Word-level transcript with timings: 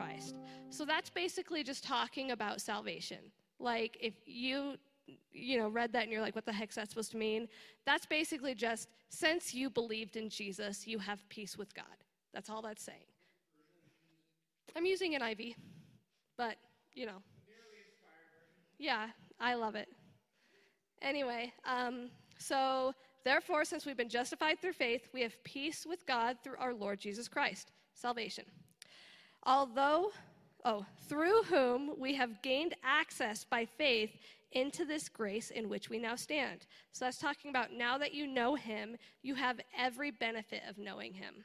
Christ. 0.00 0.36
So 0.70 0.84
that's 0.84 1.10
basically 1.10 1.62
just 1.62 1.84
talking 1.84 2.30
about 2.30 2.60
salvation. 2.60 3.18
Like 3.58 3.98
if 4.00 4.14
you 4.24 4.76
you 5.32 5.58
know 5.58 5.68
read 5.68 5.92
that 5.92 6.04
and 6.04 6.12
you're 6.12 6.20
like 6.22 6.34
what 6.34 6.46
the 6.46 6.52
heck's 6.52 6.76
that 6.76 6.88
supposed 6.88 7.10
to 7.12 7.18
mean? 7.18 7.48
That's 7.84 8.06
basically 8.06 8.54
just 8.54 8.88
since 9.08 9.52
you 9.52 9.68
believed 9.68 10.16
in 10.16 10.30
Jesus, 10.30 10.86
you 10.86 10.98
have 10.98 11.28
peace 11.28 11.58
with 11.58 11.74
God. 11.74 11.84
That's 12.32 12.48
all 12.48 12.62
that's 12.62 12.82
saying. 12.82 13.08
I'm 14.76 14.86
using 14.86 15.14
an 15.14 15.22
NIV, 15.22 15.56
but 16.36 16.56
you 16.94 17.06
know. 17.06 17.22
Yeah, 18.78 19.08
I 19.38 19.54
love 19.54 19.74
it. 19.74 19.88
Anyway, 21.02 21.52
um, 21.66 22.08
so 22.38 22.94
therefore, 23.24 23.66
since 23.66 23.84
we've 23.84 23.96
been 23.96 24.08
justified 24.08 24.58
through 24.60 24.72
faith, 24.72 25.08
we 25.12 25.20
have 25.20 25.34
peace 25.44 25.84
with 25.86 26.06
God 26.06 26.38
through 26.42 26.56
our 26.58 26.72
Lord 26.72 26.98
Jesus 26.98 27.28
Christ, 27.28 27.72
salvation. 27.92 28.44
Although, 29.44 30.10
oh, 30.64 30.84
through 31.08 31.42
whom 31.44 31.92
we 31.98 32.14
have 32.14 32.42
gained 32.42 32.74
access 32.84 33.44
by 33.44 33.64
faith 33.64 34.10
into 34.52 34.84
this 34.84 35.08
grace 35.08 35.50
in 35.50 35.68
which 35.68 35.88
we 35.88 35.98
now 35.98 36.16
stand. 36.16 36.66
So 36.92 37.04
that's 37.04 37.18
talking 37.18 37.50
about 37.50 37.72
now 37.72 37.98
that 37.98 38.12
you 38.12 38.26
know 38.26 38.54
him, 38.54 38.96
you 39.22 39.34
have 39.36 39.60
every 39.78 40.10
benefit 40.10 40.62
of 40.68 40.76
knowing 40.76 41.14
him. 41.14 41.36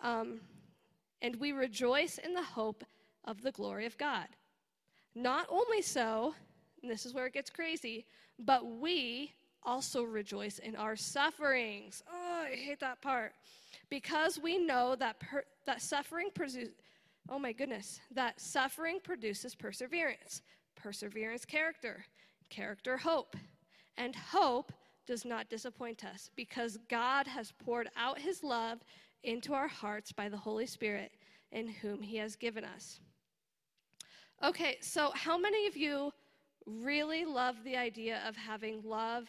Um, 0.00 0.40
and 1.22 1.36
we 1.36 1.52
rejoice 1.52 2.18
in 2.18 2.34
the 2.34 2.42
hope 2.42 2.84
of 3.24 3.42
the 3.42 3.52
glory 3.52 3.86
of 3.86 3.96
God. 3.98 4.26
Not 5.14 5.46
only 5.50 5.82
so, 5.82 6.34
and 6.82 6.90
this 6.90 7.06
is 7.06 7.14
where 7.14 7.26
it 7.26 7.34
gets 7.34 7.50
crazy, 7.50 8.04
but 8.38 8.66
we 8.66 9.32
also 9.62 10.02
rejoice 10.02 10.58
in 10.58 10.76
our 10.76 10.96
sufferings. 10.96 12.02
Oh, 12.10 12.44
I 12.50 12.54
hate 12.54 12.80
that 12.80 13.00
part. 13.00 13.32
Because 13.88 14.38
we 14.38 14.58
know 14.58 14.96
that, 14.96 15.20
per, 15.20 15.44
that 15.66 15.80
suffering 15.80 16.28
produces, 16.34 16.70
oh 17.28 17.38
my 17.38 17.52
goodness, 17.52 18.00
that 18.10 18.40
suffering 18.40 18.98
produces 19.02 19.54
perseverance, 19.54 20.42
perseverance, 20.76 21.44
character, 21.44 22.04
character, 22.50 22.96
hope. 22.96 23.36
And 23.96 24.14
hope 24.14 24.72
does 25.06 25.24
not 25.24 25.48
disappoint 25.48 26.04
us 26.04 26.30
because 26.36 26.78
God 26.88 27.26
has 27.26 27.52
poured 27.52 27.88
out 27.96 28.18
his 28.18 28.42
love 28.42 28.80
into 29.22 29.54
our 29.54 29.68
hearts 29.68 30.12
by 30.12 30.28
the 30.28 30.36
Holy 30.36 30.66
Spirit 30.66 31.12
in 31.52 31.68
whom 31.68 32.02
he 32.02 32.16
has 32.16 32.36
given 32.36 32.64
us. 32.64 33.00
Okay, 34.42 34.76
so 34.80 35.10
how 35.14 35.38
many 35.38 35.66
of 35.66 35.76
you 35.76 36.12
really 36.66 37.24
love 37.24 37.56
the 37.64 37.76
idea 37.76 38.20
of 38.26 38.36
having 38.36 38.82
love 38.82 39.28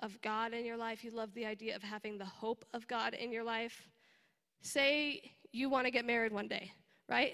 of 0.00 0.20
God 0.20 0.52
in 0.52 0.64
your 0.64 0.76
life? 0.76 1.02
You 1.02 1.10
love 1.10 1.32
the 1.34 1.46
idea 1.46 1.74
of 1.74 1.82
having 1.82 2.18
the 2.18 2.24
hope 2.24 2.64
of 2.74 2.86
God 2.86 3.14
in 3.14 3.32
your 3.32 3.44
life? 3.44 3.88
Say 4.60 5.32
you 5.52 5.68
want 5.68 5.86
to 5.86 5.90
get 5.90 6.04
married 6.04 6.32
one 6.32 6.48
day, 6.48 6.72
right? 7.08 7.32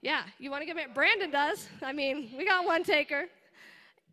Yeah, 0.00 0.22
you 0.38 0.50
want 0.50 0.62
to 0.62 0.66
get 0.66 0.76
married. 0.76 0.94
Brandon 0.94 1.30
does. 1.30 1.68
I 1.82 1.92
mean, 1.92 2.30
we 2.36 2.44
got 2.44 2.64
one 2.64 2.82
taker. 2.82 3.26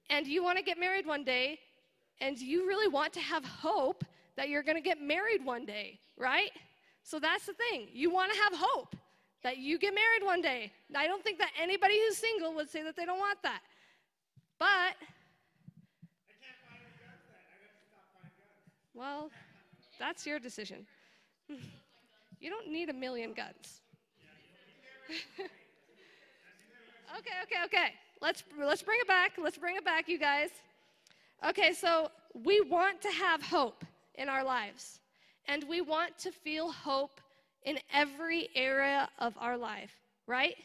And 0.09 0.27
you 0.27 0.43
want 0.43 0.57
to 0.57 0.63
get 0.63 0.79
married 0.79 1.05
one 1.05 1.23
day, 1.23 1.59
and 2.19 2.37
you 2.39 2.67
really 2.67 2.87
want 2.87 3.13
to 3.13 3.19
have 3.19 3.45
hope 3.45 4.03
that 4.37 4.49
you're 4.49 4.63
going 4.63 4.75
to 4.75 4.81
get 4.81 4.99
married 4.99 5.45
one 5.45 5.65
day, 5.65 5.99
right? 6.17 6.51
So 7.03 7.19
that's 7.19 7.45
the 7.45 7.53
thing. 7.53 7.87
You 7.93 8.09
want 8.09 8.33
to 8.33 8.39
have 8.39 8.53
hope 8.55 8.95
that 9.43 9.57
you 9.57 9.77
get 9.77 9.93
married 9.93 10.23
one 10.23 10.41
day. 10.41 10.71
I 10.95 11.05
don't 11.05 11.23
think 11.23 11.37
that 11.39 11.51
anybody 11.61 11.93
who's 12.07 12.17
single 12.17 12.55
would 12.55 12.69
say 12.69 12.83
that 12.83 12.95
they 12.95 13.05
don't 13.05 13.19
want 13.19 13.37
that. 13.43 13.61
But 14.57 14.95
Well, 18.99 19.31
that's 19.97 20.25
your 20.25 20.39
decision. 20.39 20.85
you 22.41 22.49
don't 22.49 22.69
need 22.69 22.89
a 22.89 22.93
million 22.93 23.33
guns. 23.33 23.79
okay, 27.17 27.37
okay, 27.43 27.63
okay. 27.65 27.93
Let's 28.21 28.43
let's 28.59 28.81
bring 28.83 28.99
it 29.01 29.07
back. 29.07 29.33
Let's 29.41 29.57
bring 29.57 29.75
it 29.75 29.85
back, 29.85 30.07
you 30.07 30.19
guys. 30.19 30.49
Okay, 31.47 31.73
so 31.73 32.11
we 32.33 32.61
want 32.61 33.01
to 33.01 33.09
have 33.09 33.41
hope 33.41 33.85
in 34.15 34.29
our 34.29 34.43
lives. 34.43 34.99
And 35.47 35.63
we 35.67 35.81
want 35.81 36.17
to 36.19 36.31
feel 36.31 36.71
hope 36.71 37.21
in 37.63 37.79
every 37.93 38.49
area 38.55 39.09
of 39.19 39.33
our 39.39 39.57
life, 39.57 39.95
right? 40.27 40.55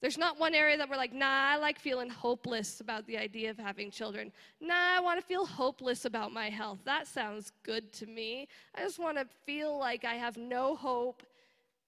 There's 0.00 0.18
not 0.18 0.38
one 0.38 0.54
area 0.54 0.76
that 0.76 0.90
we're 0.90 0.96
like, 0.96 1.14
nah, 1.14 1.52
I 1.52 1.56
like 1.56 1.78
feeling 1.78 2.10
hopeless 2.10 2.80
about 2.80 3.06
the 3.06 3.16
idea 3.16 3.50
of 3.50 3.56
having 3.56 3.90
children. 3.90 4.32
Nah, 4.60 4.98
I 4.98 5.00
want 5.00 5.18
to 5.18 5.24
feel 5.24 5.46
hopeless 5.46 6.04
about 6.04 6.32
my 6.32 6.50
health. 6.50 6.80
That 6.84 7.06
sounds 7.06 7.52
good 7.62 7.90
to 7.94 8.06
me. 8.06 8.48
I 8.74 8.82
just 8.82 8.98
want 8.98 9.16
to 9.16 9.26
feel 9.46 9.78
like 9.78 10.04
I 10.04 10.14
have 10.14 10.36
no 10.36 10.76
hope 10.76 11.22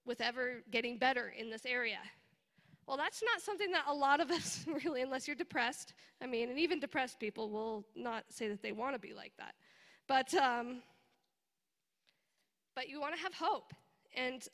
with 0.06 0.20
ever 0.20 0.62
getting 0.70 0.98
better 0.98 1.32
in 1.36 1.50
this 1.50 1.66
area. 1.66 1.98
Well, 2.86 2.96
that's 2.96 3.22
not 3.22 3.40
something 3.40 3.72
that 3.72 3.84
a 3.88 3.94
lot 3.94 4.20
of 4.20 4.30
us 4.38 4.64
really, 4.84 5.02
unless 5.02 5.26
you're 5.26 5.36
depressed. 5.36 5.94
I 6.22 6.26
mean, 6.26 6.50
and 6.50 6.58
even 6.58 6.80
depressed 6.80 7.18
people 7.18 7.50
will 7.50 7.86
not 7.94 8.24
say 8.28 8.48
that 8.48 8.62
they 8.62 8.72
want 8.72 8.94
to 8.94 9.00
be 9.00 9.12
like 9.12 9.32
that. 9.38 9.54
But, 10.06 10.32
um, 10.34 10.82
but 12.74 12.88
you 12.88 13.00
want 13.00 13.14
to 13.16 13.20
have 13.20 13.34
hope. 13.34 13.72
And 14.14 14.46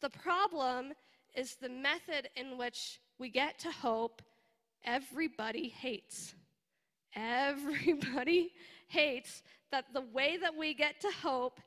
the 0.00 0.10
problem 0.10 0.92
is 1.34 1.56
the 1.56 1.68
method 1.68 2.28
in 2.34 2.56
which 2.56 3.00
we 3.18 3.28
get 3.28 3.58
to 3.60 3.70
hope, 3.70 4.22
everybody 4.84 5.68
hates. 5.68 6.34
Everybody 7.14 8.52
hates 8.88 9.42
that 9.70 9.92
the 9.92 10.00
way 10.00 10.38
that 10.38 10.56
we 10.56 10.74
get 10.74 11.00
to 11.02 11.10
hope 11.22 11.60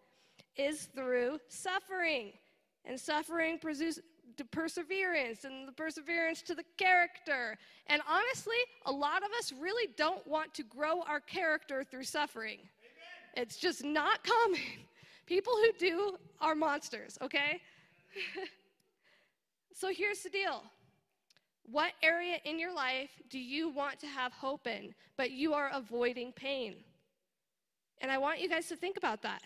is 0.55 0.87
through 0.95 1.39
suffering. 1.47 2.33
And 2.85 2.99
suffering 2.99 3.57
produces 3.59 3.99
perseverance, 4.51 5.45
and 5.45 5.67
the 5.67 5.71
perseverance 5.71 6.41
to 6.41 6.55
the 6.55 6.63
character. 6.77 7.55
And 7.87 8.01
honestly, 8.09 8.57
a 8.85 8.91
lot 8.91 9.23
of 9.23 9.29
us 9.37 9.53
really 9.59 9.93
don't 9.95 10.25
want 10.27 10.53
to 10.55 10.63
grow 10.63 11.01
our 11.03 11.19
character 11.19 11.83
through 11.83 12.05
suffering. 12.05 12.57
Amen. 12.57 13.43
It's 13.43 13.57
just 13.57 13.83
not 13.83 14.23
common. 14.23 14.59
People 15.27 15.53
who 15.53 15.71
do 15.77 16.17
are 16.41 16.55
monsters, 16.55 17.17
okay? 17.21 17.61
So 19.73 19.91
here's 19.91 20.21
the 20.21 20.29
deal. 20.29 20.63
What 21.63 21.93
area 22.03 22.37
in 22.45 22.59
your 22.59 22.73
life 22.73 23.09
do 23.29 23.39
you 23.39 23.69
want 23.69 23.99
to 24.01 24.07
have 24.07 24.31
hope 24.31 24.67
in, 24.67 24.93
but 25.17 25.31
you 25.31 25.53
are 25.53 25.71
avoiding 25.73 26.31
pain? 26.31 26.75
And 27.99 28.11
I 28.11 28.17
want 28.17 28.39
you 28.39 28.47
guys 28.47 28.67
to 28.67 28.75
think 28.75 28.97
about 28.97 29.21
that. 29.23 29.41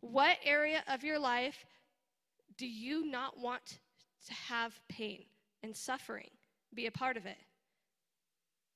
What 0.00 0.38
area 0.44 0.82
of 0.88 1.04
your 1.04 1.18
life 1.18 1.64
do 2.62 2.68
you 2.68 3.04
not 3.10 3.36
want 3.40 3.80
to 4.24 4.32
have 4.32 4.80
pain 4.88 5.24
and 5.64 5.76
suffering 5.76 6.30
be 6.72 6.86
a 6.86 6.92
part 6.92 7.16
of 7.16 7.26
it? 7.26 7.38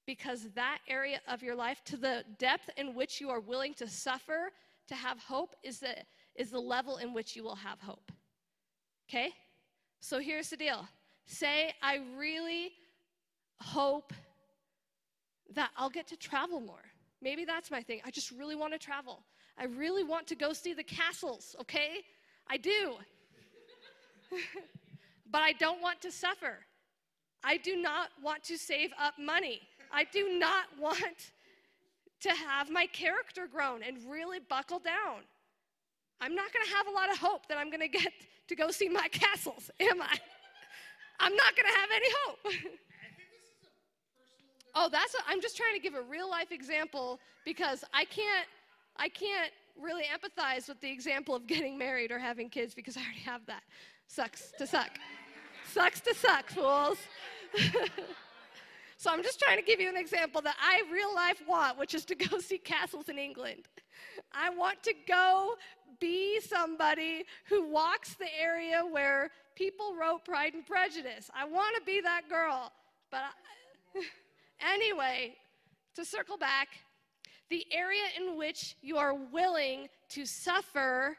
Because 0.08 0.48
that 0.56 0.78
area 0.88 1.20
of 1.28 1.41
your 1.41 1.54
life, 1.54 1.82
to 1.84 1.97
the 1.97 2.24
depth 2.36 2.69
in 2.76 2.97
which 2.97 3.20
you 3.20 3.30
are 3.30 3.38
willing 3.38 3.74
to 3.74 3.86
suffer 3.86 4.50
to 4.88 4.97
have 4.97 5.20
hope, 5.20 5.54
is 5.62 5.78
the, 5.78 5.94
is 6.34 6.50
the 6.50 6.58
level 6.58 6.97
in 6.97 7.14
which 7.14 7.36
you 7.36 7.44
will 7.44 7.54
have 7.54 7.80
hope. 7.80 8.10
Okay? 9.08 9.30
So 10.00 10.18
here's 10.18 10.50
the 10.50 10.56
deal 10.56 10.88
say, 11.26 11.72
I 11.80 12.00
really 12.18 12.72
hope 13.60 14.12
that 15.54 15.70
I'll 15.76 15.91
get 15.91 16.08
to 16.08 16.16
travel 16.16 16.58
more. 16.58 16.86
Maybe 17.22 17.44
that's 17.44 17.70
my 17.70 17.82
thing. 17.82 18.00
I 18.04 18.10
just 18.10 18.32
really 18.32 18.56
want 18.56 18.72
to 18.72 18.80
travel. 18.80 19.22
I 19.56 19.66
really 19.66 20.03
want 20.03 20.26
to 20.26 20.34
go 20.34 20.53
see 20.53 20.74
the 20.74 20.82
castles, 20.82 21.54
okay? 21.60 21.98
I 22.48 22.56
do. 22.56 22.97
But 25.31 25.43
I 25.43 25.53
don't 25.53 25.81
want 25.81 26.01
to 26.03 26.11
suffer. 26.11 26.59
I 27.45 27.57
do 27.59 27.77
not 27.77 28.09
want 28.23 28.43
to 28.45 28.59
save 28.59 28.91
up 29.01 29.15
money. 29.19 29.61
I 29.93 30.05
do 30.05 30.39
not 30.39 30.65
want 30.81 31.33
to 32.21 32.31
have 32.31 32.71
my 32.71 32.87
character 32.87 33.47
grown 33.47 33.83
and 33.83 33.99
really 34.09 34.39
buckle 34.49 34.78
down. 34.78 35.23
I'm 36.21 36.34
not 36.34 36.53
going 36.53 36.65
to 36.67 36.75
have 36.75 36.87
a 36.87 36.91
lot 36.91 37.11
of 37.11 37.19
hope 37.19 37.47
that 37.49 37.59
I'm 37.59 37.71
going 37.71 37.81
to 37.81 37.89
get 37.89 38.13
to 38.49 38.57
go 38.57 38.71
see 38.71 38.89
my 38.89 39.07
castles, 39.13 39.71
am 39.81 40.01
I? 40.01 40.19
I'm 41.21 41.34
not 41.34 41.57
going 41.57 41.69
to 41.73 41.78
have 41.78 41.89
any 41.95 42.09
hope. 42.25 42.73
oh, 44.75 44.89
that's 44.91 45.15
I'm 45.28 45.41
just 45.41 45.57
trying 45.57 45.75
to 45.75 45.81
give 45.81 45.95
a 45.95 46.03
real 46.03 46.28
life 46.28 46.53
example 46.53 47.21
because 47.45 47.84
I 47.93 48.05
can't 48.05 48.47
I 48.97 49.09
can't 49.09 49.53
really 49.81 50.05
empathize 50.05 50.69
with 50.69 50.81
the 50.81 50.91
example 50.91 51.34
of 51.34 51.47
getting 51.47 51.77
married 51.77 52.11
or 52.11 52.19
having 52.19 52.49
kids 52.49 52.75
because 52.75 52.97
I 52.97 53.01
already 53.01 53.21
have 53.21 53.45
that. 53.47 53.63
Sucks 54.06 54.53
to 54.58 54.66
suck. 54.66 54.91
Sucks 55.72 56.00
to 56.00 56.14
suck, 56.14 56.48
fools. 56.50 56.98
so 58.97 59.10
I'm 59.10 59.22
just 59.22 59.38
trying 59.41 59.58
to 59.58 59.64
give 59.64 59.80
you 59.80 59.88
an 59.88 59.97
example 59.97 60.41
that 60.42 60.56
I 60.60 60.82
real 60.92 61.14
life 61.14 61.42
want, 61.47 61.78
which 61.78 61.94
is 61.94 62.04
to 62.06 62.14
go 62.14 62.38
see 62.41 62.58
castles 62.58 63.08
in 63.08 63.18
England. 63.18 63.68
I 64.32 64.50
want 64.50 64.82
to 64.84 64.94
go 65.06 65.54
be 66.00 66.41
somebody 66.41 67.24
who 67.48 67.68
walks 67.68 68.14
the 68.14 68.28
area 68.41 68.82
where 68.91 69.30
people 69.54 69.94
wrote 69.94 70.24
Pride 70.24 70.54
and 70.54 70.66
Prejudice. 70.66 71.30
I 71.34 71.44
want 71.47 71.74
to 71.76 71.82
be 71.82 72.00
that 72.00 72.22
girl. 72.28 72.72
But 73.10 73.22
I, 73.94 74.03
anyway, 74.72 75.34
to 75.94 76.04
circle 76.04 76.36
back, 76.36 76.68
the 77.48 77.66
area 77.70 78.03
in 78.18 78.36
which 78.36 78.76
you 78.82 78.97
are 78.97 79.14
willing 79.14 79.88
to 80.10 80.26
suffer 80.26 81.16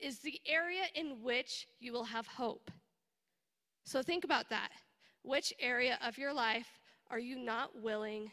is 0.00 0.18
the 0.18 0.40
area 0.46 0.84
in 0.94 1.22
which 1.22 1.66
you 1.78 1.92
will 1.92 2.04
have 2.04 2.26
hope. 2.26 2.70
So 3.84 4.02
think 4.02 4.24
about 4.24 4.48
that. 4.50 4.70
Which 5.22 5.52
area 5.60 5.98
of 6.04 6.18
your 6.18 6.32
life 6.32 6.78
are 7.10 7.18
you 7.18 7.38
not 7.38 7.80
willing 7.82 8.30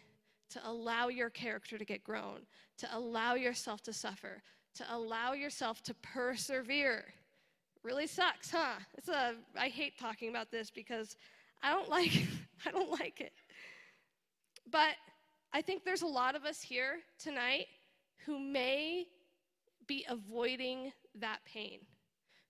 to 0.52 0.62
allow 0.66 1.10
your 1.10 1.30
character 1.30 1.78
to 1.78 1.86
get 1.86 2.04
grown, 2.04 2.42
to 2.78 2.88
allow 2.94 3.36
yourself 3.36 3.81
to 3.84 3.94
suffer, 3.94 4.42
to 4.75 4.84
allow 4.90 5.34
yourself 5.34 5.81
to 5.84 5.94
persevere? 5.96 7.06
Really 7.84 8.08
sucks, 8.08 8.52
huh? 8.52 8.80
It's 8.98 9.10
a 9.10 9.36
I 9.58 9.69
hate 9.69 10.00
talking 10.00 10.30
about 10.30 10.52
this 10.52 10.69
because 10.69 11.16
I 11.62 11.72
don't 11.72 11.90
like 11.98 12.12
I 12.66 12.72
don't 12.72 12.92
like 12.92 13.19
it. 13.22 13.34
But 14.72 14.96
I 15.54 15.62
think 15.62 15.84
there's 15.84 16.02
a 16.02 16.08
lot 16.08 16.36
of 16.36 16.46
us 16.46 16.62
here 16.62 17.00
tonight 17.18 17.68
who 18.25 18.40
may 18.40 19.08
avoiding 20.09 20.92
that 21.15 21.39
pain, 21.45 21.80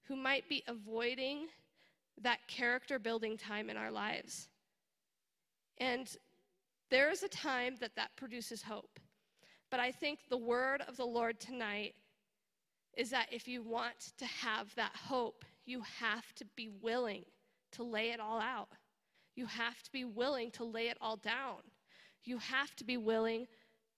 who 0.03 0.15
might 0.15 0.47
be 0.49 0.63
avoiding 0.67 1.47
that 2.21 2.39
character 2.47 2.99
building 2.99 3.37
time 3.37 3.69
in 3.69 3.77
our 3.77 3.91
lives. 3.91 4.49
And 5.77 6.07
there 6.89 7.11
is 7.11 7.23
a 7.23 7.29
time 7.29 7.75
that 7.79 7.95
that 7.95 8.15
produces 8.15 8.61
hope. 8.61 8.99
But 9.69 9.79
I 9.79 9.91
think 9.91 10.19
the 10.29 10.37
word 10.37 10.81
of 10.87 10.97
the 10.97 11.05
Lord 11.05 11.39
tonight 11.39 11.95
is 12.95 13.09
that 13.11 13.27
if 13.31 13.47
you 13.47 13.61
want 13.61 14.13
to 14.17 14.25
have 14.25 14.73
that 14.75 14.95
hope, 14.95 15.45
you 15.65 15.81
have 15.99 16.33
to 16.35 16.45
be 16.55 16.69
willing 16.81 17.25
to 17.73 17.83
lay 17.83 18.11
it 18.11 18.19
all 18.19 18.39
out. 18.39 18.69
You 19.35 19.45
have 19.45 19.83
to 19.83 19.91
be 19.91 20.05
willing 20.05 20.49
to 20.51 20.63
lay 20.63 20.87
it 20.87 20.97
all 20.99 21.17
down. 21.17 21.57
You 22.23 22.39
have 22.39 22.75
to 22.77 22.83
be 22.83 22.97
willing 22.97 23.47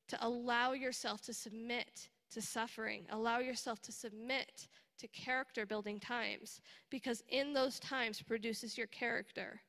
to 0.09 0.17
allow 0.25 0.73
yourself 0.73 1.21
to 1.21 1.33
submit 1.33 2.09
to 2.29 2.41
suffering, 2.41 3.05
allow 3.09 3.39
yourself 3.39 3.81
to 3.83 3.91
submit 3.91 4.67
to 4.99 5.07
character 5.07 5.65
building 5.65 5.99
times, 5.99 6.61
because 6.89 7.23
in 7.29 7.53
those 7.53 7.79
times 7.79 8.21
produces 8.21 8.77
your 8.77 8.87
character. 8.87 9.61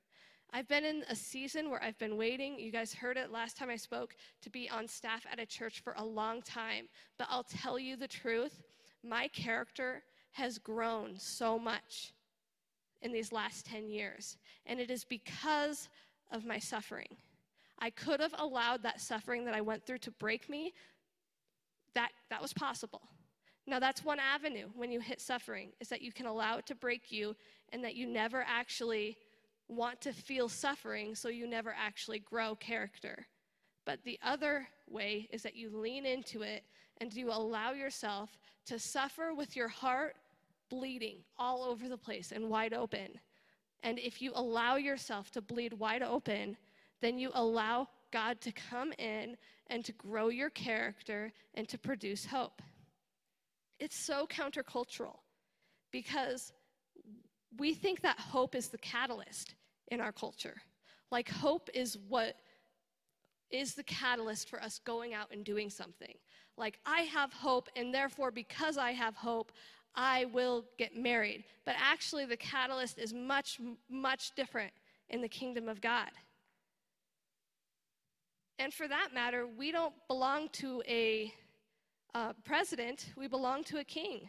I've 0.53 0.67
been 0.67 0.85
in 0.85 1.05
a 1.09 1.15
season 1.15 1.71
where 1.71 1.83
I've 1.83 1.99
been 1.99 2.17
waiting. 2.17 2.59
You 2.59 2.73
guys 2.73 2.93
heard 2.93 3.17
it 3.17 3.31
last 3.31 3.57
time 3.57 3.71
I 3.71 3.77
spoke 3.77 4.17
to 4.43 4.51
be 4.51 4.69
on 4.69 4.89
staff 4.89 5.25
at 5.31 5.39
a 5.39 5.47
church 5.47 5.81
for 5.81 5.95
a 5.97 6.05
long 6.05 6.43
time. 6.43 6.89
But 7.19 7.29
I'll 7.31 7.45
tell 7.45 7.79
you 7.79 7.97
the 7.97 8.09
truth 8.09 8.61
my 9.05 9.29
character 9.29 10.03
has 10.33 10.59
grown 10.59 11.17
so 11.17 11.59
much 11.59 12.13
in 13.03 13.13
these 13.13 13.33
last 13.33 13.65
10 13.67 13.89
years. 13.89 14.39
And 14.67 14.81
it 14.81 14.91
is 14.91 15.05
because 15.05 15.89
of 16.33 16.45
my 16.45 16.59
suffering. 16.59 17.17
I 17.79 17.91
could 17.91 18.21
have 18.21 18.35
allowed 18.39 18.83
that 18.83 19.01
suffering 19.01 19.45
that 19.45 19.55
I 19.55 19.61
went 19.61 19.87
through 19.87 19.99
to 19.99 20.11
break 20.11 20.49
me. 20.49 20.75
That, 21.95 22.11
that 22.31 22.41
was 22.41 22.53
possible. 22.53 23.03
Now, 23.67 23.79
that's 23.79 24.05
one 24.05 24.19
avenue 24.19 24.69
when 24.75 24.91
you 24.91 25.01
hit 25.01 25.21
suffering, 25.21 25.71
is 25.81 25.89
that 25.89 26.03
you 26.03 26.13
can 26.13 26.27
allow 26.27 26.59
it 26.59 26.67
to 26.67 26.75
break 26.75 27.13
you 27.13 27.37
and 27.73 27.85
that 27.85 27.95
you 27.95 28.07
never 28.07 28.45
actually 28.47 29.17
want 29.69 30.01
to 30.01 30.13
feel 30.13 30.49
suffering, 30.49 31.15
so 31.15 31.29
you 31.29 31.47
never 31.47 31.75
actually 31.79 32.19
grow 32.19 32.57
character. 32.57 33.27
But 33.85 34.01
the 34.05 34.19
other 34.23 34.67
way 34.89 35.29
is 35.31 35.43
that 35.43 35.55
you 35.55 35.71
lean 35.71 36.07
into 36.07 36.43
it 36.43 36.65
and 37.01 37.13
you 37.15 37.31
allow 37.31 37.73
yourself 37.73 38.39
to 38.67 38.79
suffer 38.79 39.33
with 39.35 39.57
your 39.57 39.69
heart 39.69 40.17
bleeding 40.69 41.19
all 41.39 41.63
over 41.65 41.89
the 41.89 41.97
place 41.97 42.33
and 42.33 42.49
wide 42.49 42.75
open. 42.75 43.19
And 43.83 43.99
if 43.99 44.21
you 44.21 44.33
allow 44.35 44.77
yourself 44.77 45.31
to 45.33 45.41
bleed 45.41 45.73
wide 45.73 46.03
open, 46.03 46.57
then 47.01 47.19
you 47.19 47.31
allow 47.35 47.89
God 48.11 48.41
to 48.43 48.53
come 48.53 48.93
in 48.99 49.37
and 49.69 49.85
to 49.85 49.93
grow 49.93 50.29
your 50.29 50.51
character 50.51 51.33
and 51.55 51.69
to 51.69 51.79
produce 51.79 52.27
hope. 52.27 52.63
It's 53.79 54.05
so 54.07 54.27
countercultural 54.27 55.17
because 55.91 56.53
we 57.59 57.75
think 57.75 58.03
that 58.03 58.19
hope 58.19 58.55
is 58.55 58.69
the 58.69 58.79
catalyst 58.79 59.55
in 59.89 60.01
our 60.01 60.13
culture. 60.13 60.57
Like, 61.11 61.29
hope 61.29 61.69
is 61.75 61.99
what 62.09 62.37
is 63.51 63.75
the 63.75 63.83
catalyst 63.83 64.49
for 64.49 64.63
us 64.63 64.81
going 64.85 65.15
out 65.15 65.33
and 65.33 65.45
doing 65.45 65.71
something. 65.71 66.15
Like, 66.57 66.79
I 66.87 67.01
have 67.03 67.33
hope, 67.33 67.69
and 67.75 67.93
therefore, 67.93 68.31
because 68.31 68.79
I 68.79 68.93
have 68.93 69.17
hope, 69.17 69.51
I 69.95 70.27
will 70.27 70.65
get 70.79 70.97
married. 70.97 71.45
But 71.65 71.75
actually, 71.79 72.27
the 72.27 72.37
catalyst 72.37 72.99
is 72.99 73.13
much, 73.13 73.59
much 73.89 74.35
different 74.37 74.73
in 75.09 75.21
the 75.21 75.29
kingdom 75.29 75.69
of 75.69 75.81
God. 75.81 76.11
And 78.61 78.75
for 78.75 78.87
that 78.89 79.09
matter, 79.15 79.47
we 79.47 79.73
don't 79.73 79.95
belong 80.07 80.51
to 80.53 80.83
a 80.87 81.33
uh, 82.15 82.35
president, 82.45 83.07
we 83.17 83.27
belong 83.27 83.65
to 83.65 83.79
a 83.79 83.85
king. 83.85 84.29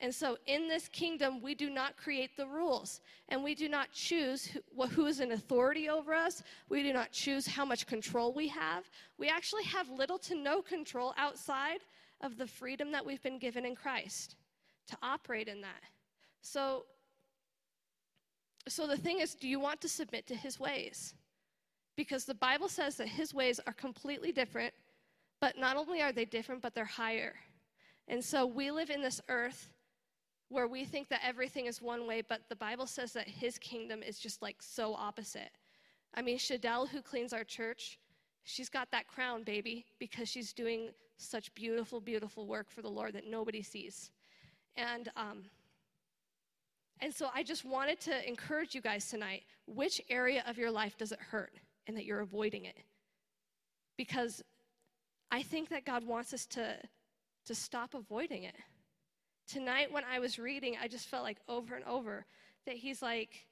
And 0.00 0.14
so, 0.14 0.38
in 0.46 0.68
this 0.68 0.88
kingdom, 0.88 1.42
we 1.42 1.54
do 1.54 1.68
not 1.68 1.98
create 1.98 2.34
the 2.36 2.46
rules, 2.46 3.02
and 3.28 3.44
we 3.44 3.54
do 3.54 3.68
not 3.68 3.92
choose 3.92 4.46
who, 4.46 4.86
who 4.86 5.06
is 5.06 5.20
in 5.20 5.32
authority 5.32 5.90
over 5.90 6.14
us. 6.14 6.42
We 6.70 6.82
do 6.82 6.94
not 6.94 7.12
choose 7.12 7.46
how 7.46 7.66
much 7.66 7.86
control 7.86 8.32
we 8.32 8.48
have. 8.48 8.88
We 9.18 9.28
actually 9.28 9.64
have 9.64 9.90
little 9.90 10.18
to 10.20 10.34
no 10.34 10.62
control 10.62 11.12
outside 11.18 11.80
of 12.22 12.38
the 12.38 12.46
freedom 12.46 12.90
that 12.92 13.04
we've 13.04 13.22
been 13.22 13.38
given 13.38 13.66
in 13.66 13.74
Christ 13.74 14.36
to 14.88 14.96
operate 15.02 15.48
in 15.48 15.60
that. 15.60 15.82
So, 16.40 16.84
so 18.66 18.86
the 18.86 18.96
thing 18.96 19.20
is, 19.20 19.34
do 19.34 19.46
you 19.46 19.60
want 19.60 19.82
to 19.82 19.90
submit 19.90 20.26
to 20.28 20.34
his 20.34 20.58
ways? 20.58 21.14
Because 21.96 22.24
the 22.24 22.34
Bible 22.34 22.68
says 22.68 22.96
that 22.96 23.08
his 23.08 23.32
ways 23.32 23.58
are 23.66 23.72
completely 23.72 24.32
different, 24.32 24.74
but 25.40 25.58
not 25.58 25.76
only 25.76 26.02
are 26.02 26.12
they 26.12 26.24
different, 26.24 26.62
but 26.62 26.74
they're 26.74 26.84
higher. 26.84 27.34
And 28.08 28.22
so 28.22 28.46
we 28.46 28.70
live 28.70 28.90
in 28.90 29.02
this 29.02 29.20
earth 29.28 29.70
where 30.48 30.68
we 30.68 30.84
think 30.84 31.08
that 31.08 31.20
everything 31.24 31.66
is 31.66 31.82
one 31.82 32.06
way, 32.06 32.22
but 32.22 32.42
the 32.48 32.56
Bible 32.56 32.86
says 32.86 33.12
that 33.14 33.26
his 33.26 33.58
kingdom 33.58 34.02
is 34.02 34.18
just 34.18 34.42
like 34.42 34.62
so 34.62 34.94
opposite. 34.94 35.50
I 36.14 36.22
mean, 36.22 36.38
Shadell, 36.38 36.88
who 36.88 37.02
cleans 37.02 37.32
our 37.32 37.42
church, 37.42 37.98
she's 38.44 38.68
got 38.68 38.90
that 38.92 39.08
crown, 39.08 39.42
baby, 39.42 39.86
because 39.98 40.28
she's 40.28 40.52
doing 40.52 40.90
such 41.16 41.52
beautiful, 41.54 42.00
beautiful 42.00 42.46
work 42.46 42.70
for 42.70 42.82
the 42.82 42.88
Lord 42.88 43.14
that 43.14 43.26
nobody 43.28 43.62
sees. 43.62 44.10
And, 44.76 45.08
um, 45.16 45.42
and 47.00 47.12
so 47.12 47.28
I 47.34 47.42
just 47.42 47.64
wanted 47.64 48.00
to 48.02 48.28
encourage 48.28 48.74
you 48.74 48.80
guys 48.80 49.08
tonight 49.08 49.42
which 49.66 50.00
area 50.08 50.44
of 50.46 50.58
your 50.58 50.70
life 50.70 50.96
does 50.96 51.10
it 51.10 51.18
hurt 51.18 51.52
and 51.86 51.96
that 51.96 52.04
you're 52.04 52.20
avoiding 52.20 52.64
it? 52.64 52.76
Because 53.96 54.42
I 55.30 55.42
think 55.42 55.68
that 55.70 55.84
God 55.84 56.06
wants 56.06 56.32
us 56.32 56.46
to, 56.46 56.76
to 57.46 57.54
stop 57.54 57.94
avoiding 57.94 58.44
it. 58.44 58.56
Tonight, 59.48 59.92
when 59.92 60.04
I 60.04 60.18
was 60.18 60.38
reading, 60.38 60.76
I 60.80 60.88
just 60.88 61.08
felt 61.08 61.22
like 61.22 61.38
over 61.48 61.74
and 61.76 61.84
over 61.84 62.26
that 62.66 62.76
He's 62.76 63.00
like, 63.02 63.46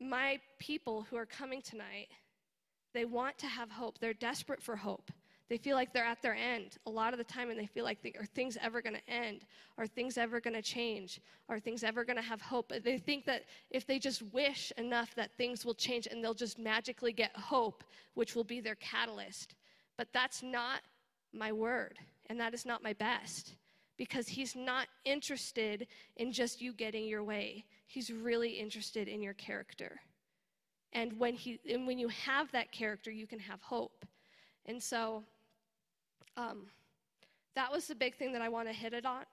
My 0.00 0.38
people 0.58 1.06
who 1.08 1.16
are 1.16 1.26
coming 1.26 1.62
tonight, 1.62 2.08
they 2.94 3.04
want 3.04 3.38
to 3.38 3.46
have 3.46 3.70
hope. 3.70 3.98
They're 3.98 4.14
desperate 4.14 4.62
for 4.62 4.76
hope. 4.76 5.10
They 5.48 5.56
feel 5.56 5.76
like 5.76 5.92
they're 5.92 6.04
at 6.04 6.20
their 6.20 6.34
end 6.34 6.76
a 6.86 6.90
lot 6.90 7.14
of 7.14 7.18
the 7.18 7.24
time, 7.24 7.50
and 7.50 7.58
they 7.58 7.66
feel 7.66 7.84
like, 7.84 8.02
they, 8.02 8.12
are 8.18 8.26
things 8.26 8.58
ever 8.60 8.82
going 8.82 8.96
to 8.96 9.10
end? 9.10 9.46
Are 9.78 9.86
things 9.86 10.18
ever 10.18 10.40
going 10.40 10.54
to 10.54 10.62
change? 10.62 11.20
Are 11.48 11.58
things 11.58 11.82
ever 11.84 12.04
going 12.04 12.16
to 12.16 12.22
have 12.22 12.40
hope? 12.40 12.72
They 12.84 12.98
think 12.98 13.24
that 13.24 13.44
if 13.70 13.86
they 13.86 13.98
just 13.98 14.22
wish 14.32 14.72
enough, 14.76 15.14
that 15.14 15.32
things 15.38 15.64
will 15.64 15.74
change 15.74 16.06
and 16.06 16.22
they'll 16.22 16.34
just 16.34 16.58
magically 16.58 17.12
get 17.12 17.34
hope, 17.34 17.82
which 18.14 18.34
will 18.34 18.44
be 18.44 18.60
their 18.60 18.74
catalyst. 18.76 19.54
But 19.96 20.08
that's 20.12 20.42
not 20.42 20.80
my 21.32 21.52
word, 21.52 21.98
and 22.26 22.38
that 22.40 22.52
is 22.52 22.66
not 22.66 22.82
my 22.82 22.92
best 22.92 23.54
because 23.98 24.28
he's 24.28 24.54
not 24.54 24.86
interested 25.04 25.86
in 26.16 26.32
just 26.32 26.62
you 26.62 26.72
getting 26.72 27.04
your 27.06 27.24
way. 27.24 27.64
He's 27.86 28.10
really 28.10 28.50
interested 28.50 29.08
in 29.08 29.20
your 29.20 29.34
character. 29.34 30.00
And 30.92 31.18
when 31.18 31.34
he 31.34 31.60
and 31.68 31.86
when 31.86 31.98
you 31.98 32.08
have 32.08 32.50
that 32.52 32.72
character, 32.72 33.10
you 33.10 33.26
can 33.26 33.40
have 33.40 33.60
hope. 33.60 34.06
And 34.64 34.82
so 34.82 35.24
um, 36.38 36.66
that 37.54 37.70
was 37.70 37.88
the 37.88 37.94
big 37.94 38.14
thing 38.14 38.32
that 38.32 38.42
I 38.42 38.48
want 38.48 38.68
to 38.68 38.72
hit 38.74 38.92
it 38.92 39.04
on. 39.04 39.24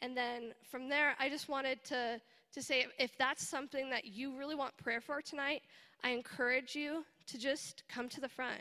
And 0.00 0.16
then 0.16 0.52
from 0.70 0.88
there, 0.88 1.14
I 1.18 1.28
just 1.28 1.48
wanted 1.48 1.82
to, 1.84 2.20
to 2.52 2.62
say 2.62 2.86
if 2.98 3.16
that's 3.16 3.46
something 3.46 3.88
that 3.90 4.04
you 4.04 4.36
really 4.36 4.56
want 4.56 4.76
prayer 4.76 5.00
for 5.00 5.22
tonight, 5.22 5.62
I 6.02 6.10
encourage 6.10 6.74
you 6.74 7.04
to 7.26 7.38
just 7.38 7.84
come 7.88 8.08
to 8.08 8.20
the 8.20 8.28
front. 8.28 8.60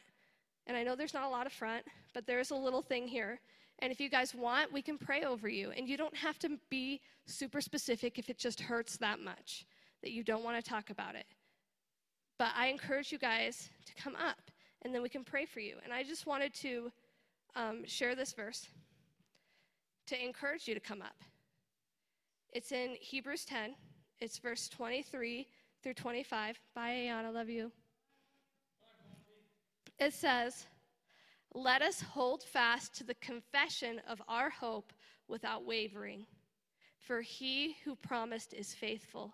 And 0.67 0.77
I 0.77 0.83
know 0.83 0.95
there's 0.95 1.13
not 1.13 1.23
a 1.23 1.29
lot 1.29 1.47
of 1.47 1.53
front, 1.53 1.85
but 2.13 2.27
there's 2.27 2.51
a 2.51 2.55
little 2.55 2.81
thing 2.81 3.07
here. 3.07 3.39
And 3.79 3.91
if 3.91 3.99
you 3.99 4.09
guys 4.09 4.33
want, 4.35 4.71
we 4.71 4.81
can 4.81 4.97
pray 4.97 5.23
over 5.23 5.47
you. 5.47 5.71
And 5.75 5.87
you 5.87 5.97
don't 5.97 6.15
have 6.15 6.37
to 6.39 6.57
be 6.69 7.01
super 7.25 7.61
specific 7.61 8.19
if 8.19 8.29
it 8.29 8.37
just 8.37 8.59
hurts 8.59 8.97
that 8.97 9.19
much 9.19 9.65
that 10.03 10.11
you 10.11 10.23
don't 10.23 10.43
want 10.43 10.63
to 10.63 10.67
talk 10.67 10.89
about 10.89 11.15
it. 11.15 11.25
But 12.37 12.49
I 12.55 12.67
encourage 12.67 13.11
you 13.11 13.17
guys 13.17 13.69
to 13.85 13.95
come 13.95 14.15
up 14.15 14.51
and 14.83 14.93
then 14.93 15.01
we 15.01 15.09
can 15.09 15.23
pray 15.23 15.45
for 15.45 15.59
you. 15.59 15.77
And 15.83 15.91
I 15.91 16.03
just 16.03 16.27
wanted 16.27 16.53
to 16.55 16.91
um, 17.57 17.83
share 17.85 18.15
this 18.15 18.33
verse 18.33 18.67
to 20.05 20.23
encourage 20.23 20.67
you 20.67 20.73
to 20.73 20.79
come 20.79 21.01
up. 21.01 21.15
It's 22.53 22.71
in 22.71 22.95
Hebrews 23.01 23.43
10, 23.45 23.75
it's 24.19 24.37
verse 24.37 24.69
23 24.69 25.47
through 25.83 25.93
25. 25.95 26.59
Bye, 26.73 27.07
Ayana, 27.07 27.33
love 27.33 27.49
you. 27.49 27.71
It 29.99 30.13
says, 30.13 30.65
Let 31.53 31.81
us 31.81 32.01
hold 32.01 32.43
fast 32.43 32.95
to 32.95 33.03
the 33.03 33.15
confession 33.15 34.01
of 34.07 34.21
our 34.27 34.49
hope 34.49 34.93
without 35.27 35.65
wavering, 35.65 36.25
for 36.99 37.21
he 37.21 37.75
who 37.83 37.95
promised 37.95 38.53
is 38.53 38.73
faithful. 38.73 39.33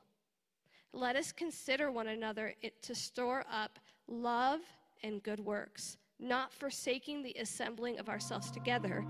Let 0.93 1.15
us 1.15 1.31
consider 1.31 1.91
one 1.91 2.07
another 2.07 2.53
to 2.83 2.95
store 2.95 3.43
up 3.51 3.79
love 4.07 4.61
and 5.03 5.21
good 5.21 5.39
works, 5.39 5.97
not 6.23 6.53
forsaking 6.53 7.21
the 7.21 7.35
assembling 7.39 7.99
of 7.99 8.09
ourselves 8.09 8.49
together, 8.49 9.05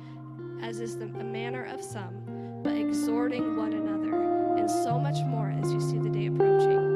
as 0.62 0.80
is 0.80 0.98
the 0.98 1.06
manner 1.06 1.66
of 1.66 1.84
some, 1.84 2.62
but 2.64 2.76
exhorting 2.76 3.56
one 3.56 3.74
another, 3.74 4.56
and 4.58 4.70
so 4.70 5.00
much 5.00 5.18
more 5.26 5.54
as 5.62 5.72
you 5.72 5.80
see 5.80 6.00
the 6.00 6.10
day 6.10 6.26
approaching. 6.26 6.93